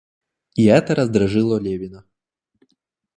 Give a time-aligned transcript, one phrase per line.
[0.55, 2.03] И эта раздражило Левина.